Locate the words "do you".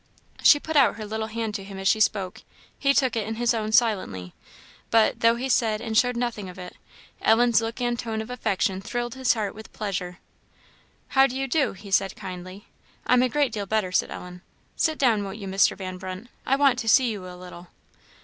11.27-11.47